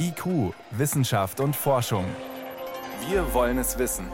IQ, 0.00 0.54
Wissenschaft 0.70 1.40
und 1.40 1.54
Forschung. 1.54 2.04
Wir 3.08 3.34
wollen 3.34 3.58
es 3.58 3.78
wissen. 3.78 4.06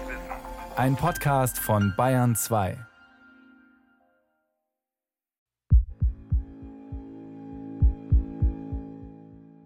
Ein 0.76 0.96
Podcast 0.96 1.58
von 1.58 1.94
Bayern 1.96 2.34
2. 2.34 2.76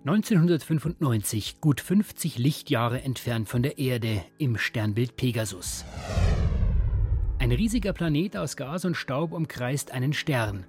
(1995), 0.05 1.61
gut 1.61 1.81
50 1.81 2.39
Lichtjahre 2.39 3.03
entfernt 3.03 3.49
von 3.49 3.63
der 3.63 3.79
Erde 3.79 4.23
im 4.39 4.57
Sternbild 4.57 5.17
Pegasus. 5.17 5.85
Ein 7.39 7.53
riesiger 7.53 7.93
Planet 7.93 8.37
aus 8.37 8.57
Gas 8.57 8.85
und 8.85 8.95
Staub 8.95 9.33
umkreist 9.33 9.91
einen 9.93 10.13
Stern. 10.13 10.67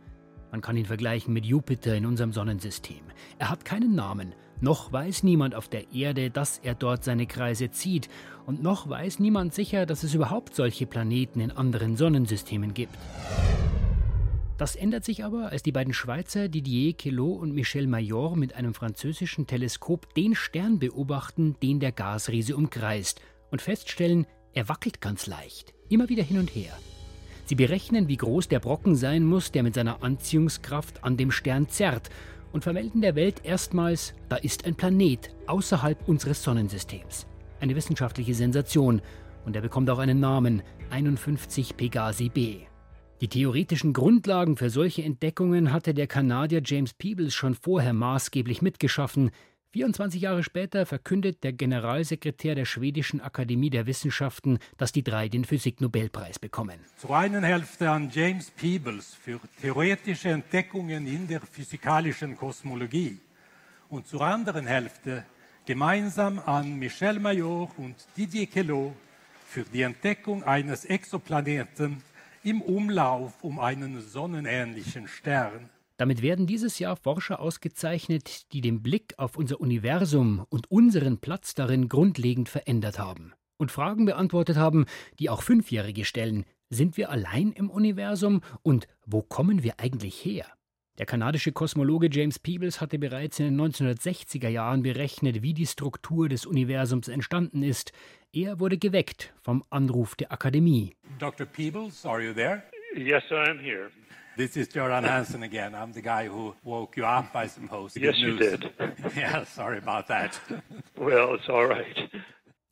Man 0.52 0.62
kann 0.62 0.78
ihn 0.78 0.86
vergleichen 0.86 1.34
mit 1.34 1.46
Jupiter 1.46 1.96
in 1.96 2.06
unserem 2.06 2.34
Sonnensystem. 2.34 3.02
Er 3.38 3.50
hat 3.50 3.66
keinen 3.66 3.96
Namen, 3.96 4.34
noch 4.62 4.91
weiß 4.91 5.23
niemand 5.23 5.55
auf 5.55 5.68
der 5.68 5.94
Erde, 5.94 6.30
dass 6.30 6.59
er 6.59 6.76
dort 6.76 7.04
seine 7.04 7.27
Kreise 7.27 7.72
zieht, 7.72 8.09
und 8.45 8.63
noch 8.63 8.90
weiß 8.90 9.20
niemand 9.20 9.54
sicher, 9.54 9.85
dass 9.85 10.04
es 10.04 10.13
überhaupt 10.13 10.55
solche 10.55 10.85
Planeten 10.85 11.40
in 11.40 11.52
anderen 11.52 11.95
Sonnensystemen 11.98 12.73
gibt. 12.73 12.95
Das 14.58 14.76
ändert 14.76 15.05
sich 15.05 15.23
aber, 15.23 15.52
als 15.52 15.63
die 15.63 15.72
beiden 15.72 15.94
Schweizer 15.94 16.49
Didier 16.49 16.94
Queloz 16.94 17.41
und 17.41 17.54
Michel 17.54 17.88
Mayor 17.88 18.35
mit 18.35 18.55
einem 18.55 18.73
französischen 18.73 19.48
Teleskop 19.48 20.13
den 20.16 20.35
Stern 20.35 20.80
beobachten, 20.80 21.55
den 21.63 21.80
der 21.80 21.94
Gasriese 21.94 22.57
umkreist, 22.57 23.21
und 23.52 23.62
feststellen, 23.62 24.27
er 24.54 24.68
wackelt 24.68 24.99
ganz 24.99 25.27
leicht, 25.27 25.73
immer 25.88 26.10
wieder 26.10 26.23
hin 26.23 26.40
und 26.40 26.54
her. 26.54 26.73
Sie 27.46 27.55
berechnen, 27.55 28.10
wie 28.10 28.18
groß 28.18 28.48
der 28.48 28.60
Brocken 28.60 28.96
sein 28.96 29.23
muss, 29.23 29.52
der 29.52 29.63
mit 29.63 29.76
seiner 29.76 30.04
Anziehungskraft 30.04 31.04
an 31.04 31.18
dem 31.18 31.32
Stern 31.32 31.70
zerrt, 31.70 32.10
und 32.52 32.63
vermelden 32.63 33.02
der 33.02 33.16
Welt 33.16 33.41
erstmals, 33.44 34.13
da 34.27 34.35
ist 34.38 34.66
ein 34.66 34.76
Planet 34.76 35.30
außerhalb 35.48 36.07
unseres 36.07 36.44
Sonnensystems. 36.44 37.27
Eine 37.59 37.76
wissenschaftliche 37.76 38.34
Sensation, 38.34 39.01
und 39.46 39.55
er 39.55 39.62
bekommt 39.62 39.90
auch 39.90 39.99
einen 39.99 40.20
Namen, 40.20 40.62
51 40.90 41.77
Pegasi 41.77 42.29
b. 42.29 42.62
Die 43.21 43.27
theoretischen 43.27 43.91
Grundlagen 43.91 44.55
für 44.55 44.70
solche 44.70 45.04
Entdeckungen 45.04 45.74
hatte 45.74 45.93
der 45.93 46.07
Kanadier 46.07 46.62
James 46.63 46.93
Peebles 46.93 47.34
schon 47.34 47.54
vorher 47.54 47.93
maßgeblich 47.93 48.62
mitgeschaffen, 48.62 49.31
24 49.71 50.20
Jahre 50.20 50.41
später 50.41 50.87
verkündet 50.87 51.43
der 51.43 51.53
Generalsekretär 51.53 52.55
der 52.55 52.65
Schwedischen 52.65 53.21
Akademie 53.21 53.70
der 53.70 53.85
Wissenschaften, 53.85 54.57
dass 54.77 54.91
die 54.91 55.03
drei 55.03 55.29
den 55.29 55.45
Physiknobelpreis 55.45 56.39
bekommen. 56.39 56.79
Zur 56.98 57.15
einen 57.15 57.43
Hälfte 57.43 57.91
an 57.91 58.09
James 58.12 58.49
Peebles 58.49 59.13
für 59.13 59.40
theoretische 59.62 60.29
Entdeckungen 60.29 61.05
in 61.05 61.27
der 61.27 61.41
physikalischen 61.41 62.35
Kosmologie 62.35 63.20
und 63.90 64.07
zur 64.07 64.22
anderen 64.22 64.66
Hälfte 64.66 65.23
gemeinsam 65.67 66.40
an 66.40 66.79
Michel 66.79 67.19
Mayor 67.19 67.69
und 67.78 67.95
Didier 68.17 68.47
Queloz 68.47 68.94
für 69.47 69.66
die 69.72 69.84
Entdeckung 69.84 70.44
eines 70.44 70.85
Exoplaneten 70.85 72.01
im 72.44 72.62
Umlauf 72.62 73.34
um 73.44 73.59
einen 73.59 74.01
sonnenähnlichen 74.01 75.07
Stern. 75.07 75.69
Damit 76.00 76.22
werden 76.22 76.47
dieses 76.47 76.80
Jahr 76.80 76.96
Forscher 76.96 77.42
ausgezeichnet, 77.42 78.53
die 78.53 78.62
den 78.62 78.81
Blick 78.81 79.16
auf 79.18 79.36
unser 79.36 79.59
Universum 79.59 80.46
und 80.47 80.72
unseren 80.72 81.18
Platz 81.18 81.56
darin 81.56 81.90
grundlegend 81.90 82.47
verändert 82.47 82.97
haben 82.97 83.34
und 83.58 83.69
Fragen 83.69 84.06
beantwortet 84.06 84.56
haben, 84.56 84.86
die 85.20 85.30
auch 85.30 85.42
Fünfjährige 85.42 86.06
stellen. 86.06 86.46
Sind 86.70 86.96
wir 86.96 87.09
allein 87.09 87.52
im 87.52 87.70
Universum 87.70 88.40
und 88.62 88.88
wo 89.06 89.22
kommen 89.22 89.62
wir 89.62 89.74
eigentlich 89.81 90.24
her? 90.24 90.46
Der 91.00 91.06
kanadische 91.06 91.52
Kosmologe 91.52 92.08
James 92.09 92.40
Peebles 92.40 92.80
hatte 92.80 92.97
bereits 92.97 93.38
in 93.40 93.58
den 93.58 93.59
1960er 93.59 94.47
Jahren 94.47 94.84
berechnet, 94.84 95.42
wie 95.42 95.53
die 95.53 95.68
Struktur 95.68 96.30
des 96.30 96.46
Universums 96.46 97.09
entstanden 97.09 97.62
ist. 97.62 97.92
Er 98.31 98.62
wurde 98.62 98.78
geweckt 98.78 99.34
vom 99.42 99.66
Anruf 99.70 100.16
der 100.16 100.31
Akademie. 100.31 100.96
Dr. 101.20 101.46
Peebles, 101.46 102.06
are 102.06 102.24
you 102.24 102.34
there? 102.34 102.64
Yes, 102.96 103.24
I 103.32 103.50
am 103.50 103.59
here. 103.59 103.90
This 104.40 104.56
is 104.56 104.70
Joran 104.70 105.04
Hansen 105.04 105.44
again. 105.44 105.76
I'm 105.76 105.92
the 105.92 106.02
guy 106.02 106.30
who 106.30 106.56
woke 106.64 106.96
you 106.96 107.04
up, 107.04 107.36
I 107.36 107.48
suppose. 107.48 107.98
Yes, 107.98 108.18
you 108.20 108.38
did. 108.38 108.72
yeah, 109.18 109.44
sorry 109.44 109.80
about 109.80 110.08
that. 110.08 110.40
Well, 110.96 111.36
it's 111.36 111.50
all 111.50 111.68
right. 111.68 112.10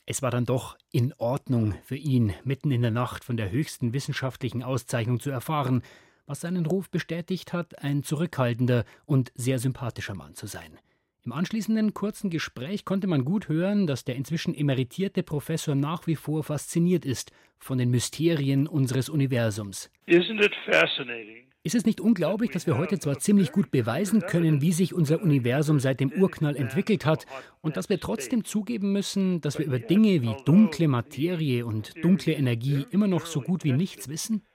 Es 0.05 0.21
war 0.21 0.31
dann 0.31 0.45
doch 0.45 0.77
in 0.93 1.13
Ordnung 1.17 1.73
für 1.83 1.97
ihn, 1.97 2.33
mitten 2.45 2.71
in 2.71 2.83
der 2.83 2.91
Nacht 2.91 3.25
von 3.25 3.35
der 3.35 3.51
höchsten 3.51 3.91
wissenschaftlichen 3.91 4.63
Auszeichnung 4.63 5.19
zu 5.19 5.29
erfahren, 5.29 5.81
was 6.25 6.39
seinen 6.39 6.65
Ruf 6.65 6.89
bestätigt 6.89 7.51
hat, 7.51 7.83
ein 7.83 8.01
zurückhaltender 8.01 8.85
und 9.05 9.33
sehr 9.35 9.59
sympathischer 9.59 10.15
Mann 10.15 10.35
zu 10.35 10.47
sein. 10.47 10.79
Im 11.27 11.33
anschließenden 11.33 11.93
kurzen 11.93 12.29
Gespräch 12.29 12.85
konnte 12.85 13.05
man 13.05 13.25
gut 13.25 13.49
hören, 13.49 13.85
dass 13.85 14.05
der 14.05 14.15
inzwischen 14.15 14.55
emeritierte 14.55 15.23
Professor 15.23 15.75
nach 15.75 16.07
wie 16.07 16.15
vor 16.15 16.41
fasziniert 16.41 17.03
ist 17.03 17.33
von 17.57 17.77
den 17.77 17.89
Mysterien 17.89 18.65
unseres 18.65 19.09
Universums. 19.09 19.91
Ist 21.63 21.75
es 21.75 21.85
nicht 21.85 21.99
unglaublich, 21.99 22.51
dass 22.51 22.65
wir 22.65 22.77
heute 22.77 22.97
zwar 22.97 23.19
ziemlich 23.19 23.51
gut 23.51 23.71
beweisen 23.71 24.21
können, 24.21 24.61
wie 24.61 24.71
sich 24.71 24.93
unser 24.93 25.21
Universum 25.21 25.81
seit 25.81 25.99
dem 25.99 26.13
Urknall 26.13 26.55
entwickelt 26.55 27.05
hat, 27.05 27.25
und 27.59 27.75
dass 27.75 27.89
wir 27.89 27.99
trotzdem 27.99 28.45
zugeben 28.45 28.93
müssen, 28.93 29.41
dass 29.41 29.59
wir 29.59 29.65
über 29.65 29.79
Dinge 29.79 30.21
wie 30.21 30.33
dunkle 30.45 30.87
Materie 30.87 31.65
und 31.65 32.01
dunkle 32.01 32.35
Energie 32.35 32.85
immer 32.91 33.07
noch 33.07 33.25
so 33.25 33.41
gut 33.41 33.65
wie 33.65 33.73
nichts 33.73 34.07
wissen? 34.07 34.45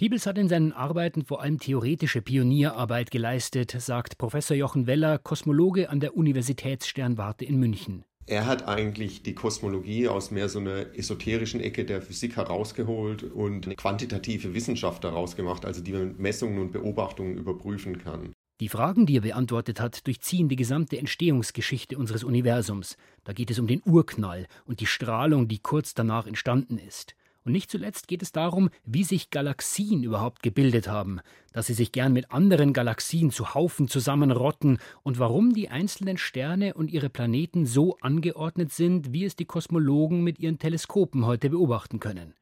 Peebles 0.00 0.24
hat 0.24 0.38
in 0.38 0.48
seinen 0.48 0.72
Arbeiten 0.72 1.26
vor 1.26 1.42
allem 1.42 1.58
theoretische 1.58 2.22
Pionierarbeit 2.22 3.10
geleistet, 3.10 3.72
sagt 3.78 4.16
Professor 4.16 4.56
Jochen 4.56 4.86
Weller, 4.86 5.18
Kosmologe 5.18 5.90
an 5.90 6.00
der 6.00 6.16
Universitätssternwarte 6.16 7.44
in 7.44 7.60
München. 7.60 8.06
Er 8.24 8.46
hat 8.46 8.66
eigentlich 8.66 9.22
die 9.22 9.34
Kosmologie 9.34 10.08
aus 10.08 10.30
mehr 10.30 10.48
so 10.48 10.58
einer 10.58 10.96
esoterischen 10.96 11.60
Ecke 11.60 11.84
der 11.84 12.00
Physik 12.00 12.36
herausgeholt 12.36 13.24
und 13.24 13.66
eine 13.66 13.76
quantitative 13.76 14.54
Wissenschaft 14.54 15.04
daraus 15.04 15.36
gemacht, 15.36 15.66
also 15.66 15.82
die 15.82 15.92
man 15.92 16.16
Messungen 16.16 16.60
und 16.60 16.72
Beobachtungen 16.72 17.36
überprüfen 17.36 17.98
kann. 17.98 18.32
Die 18.60 18.70
Fragen, 18.70 19.04
die 19.04 19.18
er 19.18 19.20
beantwortet 19.20 19.80
hat, 19.82 20.06
durchziehen 20.06 20.48
die 20.48 20.56
gesamte 20.56 20.96
Entstehungsgeschichte 20.96 21.98
unseres 21.98 22.24
Universums. 22.24 22.96
Da 23.24 23.34
geht 23.34 23.50
es 23.50 23.58
um 23.58 23.66
den 23.66 23.82
Urknall 23.84 24.46
und 24.64 24.80
die 24.80 24.86
Strahlung, 24.86 25.46
die 25.46 25.58
kurz 25.58 25.92
danach 25.92 26.26
entstanden 26.26 26.78
ist. 26.78 27.14
Und 27.50 27.54
nicht 27.54 27.72
zuletzt 27.72 28.06
geht 28.06 28.22
es 28.22 28.30
darum, 28.30 28.70
wie 28.84 29.02
sich 29.02 29.30
Galaxien 29.30 30.04
überhaupt 30.04 30.40
gebildet 30.40 30.86
haben, 30.86 31.18
dass 31.52 31.66
sie 31.66 31.74
sich 31.74 31.90
gern 31.90 32.12
mit 32.12 32.30
anderen 32.30 32.72
Galaxien 32.72 33.32
zu 33.32 33.54
Haufen 33.54 33.88
zusammenrotten 33.88 34.78
und 35.02 35.18
warum 35.18 35.52
die 35.52 35.68
einzelnen 35.68 36.16
Sterne 36.16 36.74
und 36.74 36.92
ihre 36.92 37.10
Planeten 37.10 37.66
so 37.66 37.96
angeordnet 38.02 38.72
sind, 38.72 39.12
wie 39.12 39.24
es 39.24 39.34
die 39.34 39.46
Kosmologen 39.46 40.22
mit 40.22 40.38
ihren 40.38 40.60
Teleskopen 40.60 41.26
heute 41.26 41.50
beobachten 41.50 41.98
können. 41.98 42.34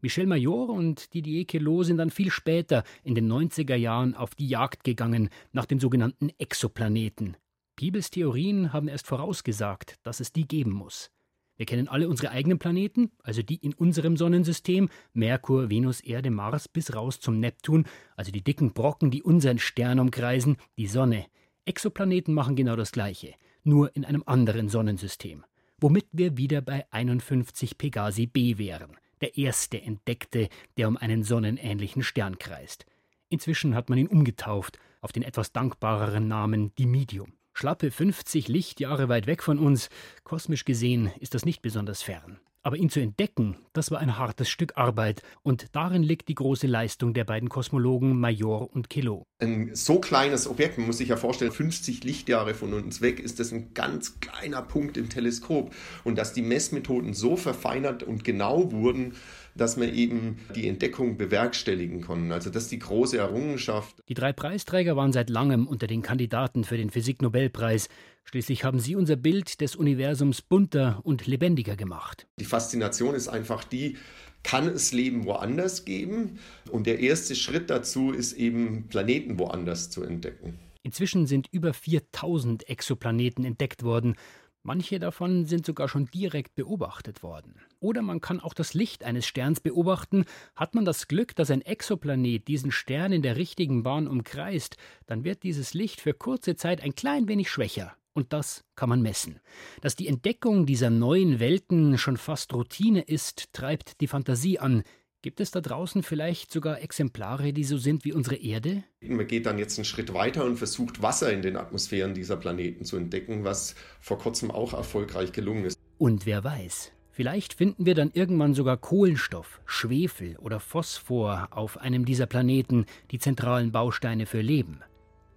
Michel 0.00 0.26
Mayor 0.26 0.68
und 0.70 1.14
Didier 1.14 1.44
Queloz 1.44 1.86
sind 1.86 1.98
dann 1.98 2.10
viel 2.10 2.32
später, 2.32 2.82
in 3.04 3.14
den 3.14 3.30
90er 3.30 3.76
Jahren, 3.76 4.16
auf 4.16 4.34
die 4.34 4.48
Jagd 4.48 4.82
gegangen 4.82 5.28
nach 5.52 5.66
den 5.66 5.78
sogenannten 5.78 6.30
Exoplaneten. 6.38 7.36
Peebles 7.76 8.10
Theorien 8.10 8.72
haben 8.72 8.88
erst 8.88 9.06
vorausgesagt, 9.06 9.94
dass 10.02 10.18
es 10.18 10.32
die 10.32 10.48
geben 10.48 10.72
muss. 10.72 11.12
Wir 11.60 11.66
kennen 11.66 11.88
alle 11.88 12.08
unsere 12.08 12.30
eigenen 12.30 12.58
Planeten, 12.58 13.10
also 13.22 13.42
die 13.42 13.56
in 13.56 13.74
unserem 13.74 14.16
Sonnensystem, 14.16 14.88
Merkur, 15.12 15.68
Venus, 15.68 16.00
Erde, 16.00 16.30
Mars 16.30 16.68
bis 16.68 16.94
raus 16.94 17.20
zum 17.20 17.38
Neptun, 17.38 17.84
also 18.16 18.32
die 18.32 18.42
dicken 18.42 18.72
Brocken, 18.72 19.10
die 19.10 19.22
unseren 19.22 19.58
Stern 19.58 19.98
umkreisen, 19.98 20.56
die 20.78 20.86
Sonne. 20.86 21.26
Exoplaneten 21.66 22.32
machen 22.32 22.56
genau 22.56 22.76
das 22.76 22.92
Gleiche, 22.92 23.34
nur 23.62 23.94
in 23.94 24.06
einem 24.06 24.22
anderen 24.24 24.70
Sonnensystem. 24.70 25.44
Womit 25.76 26.06
wir 26.12 26.38
wieder 26.38 26.62
bei 26.62 26.86
51 26.92 27.76
Pegasi 27.76 28.24
b 28.26 28.56
wären, 28.56 28.96
der 29.20 29.36
erste 29.36 29.82
entdeckte, 29.82 30.48
der 30.78 30.88
um 30.88 30.96
einen 30.96 31.24
sonnenähnlichen 31.24 32.02
Stern 32.02 32.38
kreist. 32.38 32.86
Inzwischen 33.28 33.74
hat 33.74 33.90
man 33.90 33.98
ihn 33.98 34.08
umgetauft 34.08 34.78
auf 35.02 35.12
den 35.12 35.22
etwas 35.22 35.52
dankbareren 35.52 36.26
Namen 36.26 36.74
Dimidium. 36.76 37.34
Schlappe 37.52 37.90
50 37.90 38.48
Lichtjahre 38.48 39.08
weit 39.08 39.26
weg 39.26 39.42
von 39.42 39.58
uns, 39.58 39.88
kosmisch 40.24 40.64
gesehen 40.64 41.12
ist 41.20 41.34
das 41.34 41.44
nicht 41.44 41.62
besonders 41.62 42.02
fern. 42.02 42.40
Aber 42.62 42.76
ihn 42.76 42.90
zu 42.90 43.00
entdecken, 43.00 43.56
das 43.72 43.90
war 43.90 44.00
ein 44.00 44.18
hartes 44.18 44.50
Stück 44.50 44.76
Arbeit, 44.76 45.22
und 45.42 45.68
darin 45.72 46.02
liegt 46.02 46.28
die 46.28 46.34
große 46.34 46.66
Leistung 46.66 47.14
der 47.14 47.24
beiden 47.24 47.48
Kosmologen 47.48 48.20
Major 48.20 48.70
und 48.70 48.90
Kilo. 48.90 49.24
Ein 49.38 49.74
so 49.74 49.98
kleines 49.98 50.46
Objekt, 50.46 50.76
man 50.76 50.86
muss 50.86 50.98
sich 50.98 51.08
ja 51.08 51.16
vorstellen, 51.16 51.52
50 51.52 52.04
Lichtjahre 52.04 52.52
von 52.52 52.74
uns 52.74 53.00
weg, 53.00 53.18
ist 53.18 53.40
das 53.40 53.50
ein 53.52 53.72
ganz 53.72 54.20
kleiner 54.20 54.60
Punkt 54.60 54.98
im 54.98 55.08
Teleskop. 55.08 55.72
Und 56.04 56.18
dass 56.18 56.34
die 56.34 56.42
Messmethoden 56.42 57.14
so 57.14 57.36
verfeinert 57.36 58.02
und 58.02 58.24
genau 58.24 58.70
wurden, 58.72 59.14
dass 59.54 59.78
wir 59.78 59.92
eben 59.92 60.38
die 60.54 60.68
Entdeckung 60.68 61.16
bewerkstelligen 61.16 62.02
konnten. 62.02 62.30
Also 62.30 62.50
das 62.50 62.64
ist 62.64 62.72
die 62.72 62.78
große 62.78 63.16
Errungenschaft. 63.16 63.96
Die 64.08 64.14
drei 64.14 64.32
Preisträger 64.32 64.96
waren 64.96 65.12
seit 65.12 65.30
langem 65.30 65.66
unter 65.66 65.86
den 65.86 66.02
Kandidaten 66.02 66.64
für 66.64 66.76
den 66.76 66.90
Physiknobelpreis. 66.90 67.88
Schließlich 68.30 68.62
haben 68.62 68.78
sie 68.78 68.94
unser 68.94 69.16
Bild 69.16 69.60
des 69.60 69.74
Universums 69.74 70.40
bunter 70.40 71.00
und 71.02 71.26
lebendiger 71.26 71.74
gemacht. 71.74 72.28
Die 72.38 72.44
Faszination 72.44 73.16
ist 73.16 73.26
einfach 73.26 73.64
die, 73.64 73.96
kann 74.44 74.68
es 74.68 74.92
Leben 74.92 75.24
woanders 75.24 75.84
geben? 75.84 76.38
Und 76.70 76.86
der 76.86 77.00
erste 77.00 77.34
Schritt 77.34 77.70
dazu 77.70 78.12
ist 78.12 78.34
eben, 78.34 78.86
Planeten 78.86 79.40
woanders 79.40 79.90
zu 79.90 80.04
entdecken. 80.04 80.60
Inzwischen 80.84 81.26
sind 81.26 81.48
über 81.50 81.74
4000 81.74 82.68
Exoplaneten 82.68 83.44
entdeckt 83.44 83.82
worden. 83.82 84.14
Manche 84.62 85.00
davon 85.00 85.46
sind 85.46 85.66
sogar 85.66 85.88
schon 85.88 86.06
direkt 86.06 86.54
beobachtet 86.54 87.24
worden. 87.24 87.56
Oder 87.80 88.00
man 88.00 88.20
kann 88.20 88.38
auch 88.38 88.54
das 88.54 88.74
Licht 88.74 89.02
eines 89.02 89.26
Sterns 89.26 89.58
beobachten. 89.58 90.24
Hat 90.54 90.76
man 90.76 90.84
das 90.84 91.08
Glück, 91.08 91.34
dass 91.34 91.50
ein 91.50 91.62
Exoplanet 91.62 92.46
diesen 92.46 92.70
Stern 92.70 93.10
in 93.10 93.22
der 93.22 93.34
richtigen 93.34 93.82
Bahn 93.82 94.06
umkreist, 94.06 94.76
dann 95.06 95.24
wird 95.24 95.42
dieses 95.42 95.74
Licht 95.74 96.00
für 96.00 96.14
kurze 96.14 96.54
Zeit 96.54 96.80
ein 96.80 96.94
klein 96.94 97.26
wenig 97.26 97.50
schwächer. 97.50 97.96
Und 98.12 98.32
das 98.32 98.64
kann 98.74 98.88
man 98.88 99.02
messen. 99.02 99.40
Dass 99.82 99.94
die 99.94 100.08
Entdeckung 100.08 100.66
dieser 100.66 100.90
neuen 100.90 101.38
Welten 101.38 101.96
schon 101.96 102.16
fast 102.16 102.52
Routine 102.52 103.02
ist, 103.02 103.52
treibt 103.52 104.00
die 104.00 104.08
Fantasie 104.08 104.58
an. 104.58 104.82
Gibt 105.22 105.40
es 105.40 105.50
da 105.50 105.60
draußen 105.60 106.02
vielleicht 106.02 106.50
sogar 106.50 106.80
Exemplare, 106.80 107.52
die 107.52 107.64
so 107.64 107.76
sind 107.76 108.04
wie 108.04 108.12
unsere 108.12 108.36
Erde? 108.36 108.82
Man 109.02 109.26
geht 109.26 109.46
dann 109.46 109.58
jetzt 109.58 109.78
einen 109.78 109.84
Schritt 109.84 110.14
weiter 110.14 110.44
und 110.44 110.56
versucht 110.56 111.02
Wasser 111.02 111.32
in 111.32 111.42
den 111.42 111.56
Atmosphären 111.56 112.14
dieser 112.14 112.36
Planeten 112.36 112.84
zu 112.84 112.96
entdecken, 112.96 113.44
was 113.44 113.74
vor 114.00 114.18
kurzem 114.18 114.50
auch 114.50 114.72
erfolgreich 114.72 115.32
gelungen 115.32 115.66
ist. 115.66 115.78
Und 115.98 116.24
wer 116.24 116.42
weiß, 116.42 116.92
vielleicht 117.12 117.52
finden 117.52 117.84
wir 117.84 117.94
dann 117.94 118.10
irgendwann 118.14 118.54
sogar 118.54 118.78
Kohlenstoff, 118.78 119.60
Schwefel 119.66 120.36
oder 120.38 120.58
Phosphor 120.58 121.48
auf 121.50 121.76
einem 121.76 122.06
dieser 122.06 122.26
Planeten, 122.26 122.86
die 123.10 123.18
zentralen 123.18 123.72
Bausteine 123.72 124.24
für 124.24 124.40
Leben. 124.40 124.80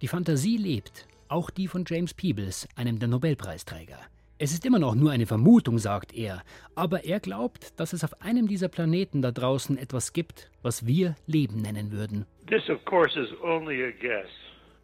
Die 0.00 0.08
Fantasie 0.08 0.56
lebt 0.56 1.06
auch 1.34 1.50
die 1.50 1.66
von 1.66 1.84
James 1.84 2.14
Peebles, 2.14 2.68
einem 2.76 3.00
der 3.00 3.08
Nobelpreisträger. 3.08 3.98
Es 4.38 4.52
ist 4.52 4.64
immer 4.64 4.78
noch 4.78 4.94
nur 4.94 5.10
eine 5.10 5.26
Vermutung, 5.26 5.78
sagt 5.78 6.14
er, 6.14 6.42
aber 6.76 7.04
er 7.04 7.18
glaubt, 7.18 7.78
dass 7.80 7.92
es 7.92 8.04
auf 8.04 8.22
einem 8.22 8.46
dieser 8.46 8.68
Planeten 8.68 9.20
da 9.20 9.32
draußen 9.32 9.76
etwas 9.76 10.12
gibt, 10.12 10.50
was 10.62 10.86
wir 10.86 11.16
Leben 11.26 11.60
nennen 11.60 11.90
würden. 11.90 12.24
This, 12.46 12.68
of 12.70 12.84
course, 12.84 13.18
is 13.18 13.28
only 13.42 13.82
a 13.82 13.90
guess. 13.90 14.30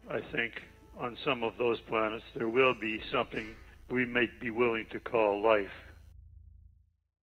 I 0.09 0.21
think 0.35 0.53
on 0.97 1.15
some 1.23 1.45
of 1.45 1.53
those 1.57 1.81
planets 1.87 2.25
there 2.33 2.51
will 2.51 2.75
be 2.75 2.99
something 3.11 3.55
we 3.89 4.05
may 4.05 4.27
be 4.41 4.49
willing 4.49 4.87
to 4.89 4.99
call 4.99 5.41
life. 5.41 5.71